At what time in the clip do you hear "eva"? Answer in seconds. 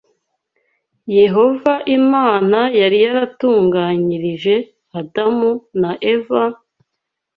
6.13-6.43